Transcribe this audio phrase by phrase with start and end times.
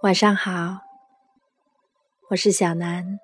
[0.00, 0.52] 晚上好，
[2.30, 3.18] 我是小南。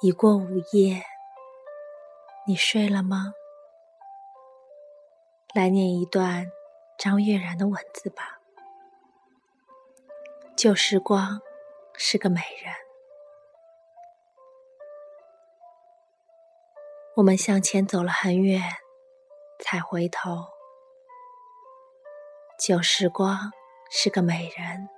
[0.00, 1.02] 已过午夜，
[2.46, 3.34] 你睡了吗？
[5.54, 6.50] 来念一段
[6.96, 8.40] 张悦然的文字吧。
[10.56, 11.42] 旧时光
[11.98, 12.74] 是个美人，
[17.16, 18.62] 我们向前走了很远，
[19.58, 20.46] 才回头。
[22.58, 23.52] 旧时光。
[23.92, 24.88] 是个美人，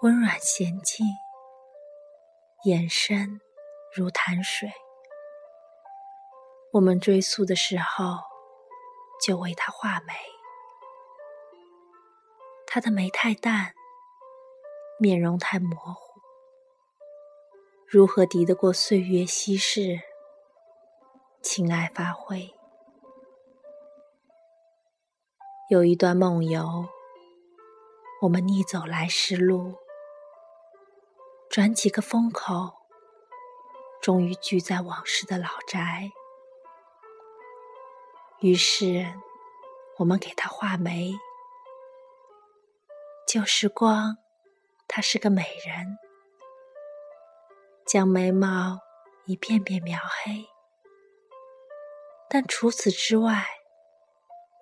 [0.00, 1.06] 温软娴静，
[2.64, 3.38] 眼深
[3.94, 4.72] 如潭水。
[6.72, 8.16] 我们追溯的时候，
[9.22, 10.14] 就为她画眉。
[12.66, 13.74] 她的眉太淡，
[14.98, 16.18] 面容太模糊，
[17.86, 20.00] 如何敌得过岁月稀释，
[21.42, 22.50] 情爱发挥？
[25.68, 26.95] 有一段梦游。
[28.22, 29.76] 我们逆走来时路，
[31.50, 32.72] 转几个风口，
[34.00, 36.10] 终于聚在往事的老宅。
[38.40, 39.12] 于是，
[39.98, 41.12] 我们给她画眉。
[43.26, 44.16] 旧时光，
[44.88, 45.98] 她是个美人，
[47.86, 48.78] 将眉毛
[49.26, 50.48] 一片片描黑。
[52.30, 53.46] 但除此之外，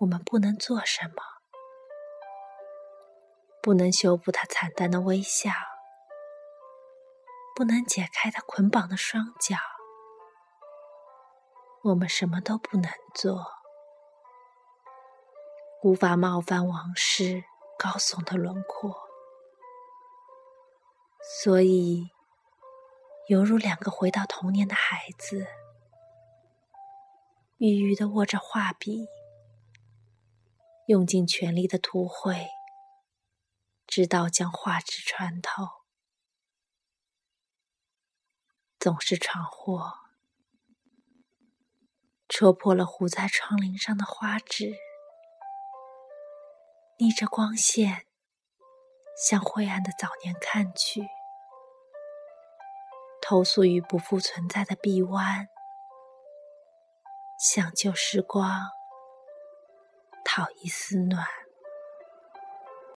[0.00, 1.33] 我们不能做什么。
[3.64, 5.48] 不能修补他惨淡的微笑，
[7.56, 9.56] 不能解开他捆绑的双脚，
[11.82, 13.46] 我们什么都不能做，
[15.82, 17.42] 无法冒犯往事
[17.78, 18.94] 高耸的轮廓，
[21.40, 22.10] 所以，
[23.28, 25.46] 犹如两个回到童年的孩子，
[27.56, 29.06] 郁郁的握着画笔，
[30.88, 32.46] 用尽全力的涂绘。
[33.94, 35.68] 直到将画纸穿透，
[38.80, 39.92] 总是闯祸，
[42.28, 44.74] 戳破了糊在窗棂上的花纸，
[46.98, 48.04] 逆着光线
[49.16, 51.06] 向灰暗的早年看去，
[53.22, 55.48] 投宿于不复存在的臂弯，
[57.38, 58.72] 想旧时光
[60.24, 61.43] 讨一丝暖。